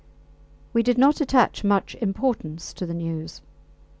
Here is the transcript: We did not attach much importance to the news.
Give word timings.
We 0.73 0.81
did 0.81 0.97
not 0.97 1.21
attach 1.21 1.63
much 1.63 1.93
importance 2.01 2.73
to 2.73 2.87
the 2.87 2.93
news. 2.95 3.43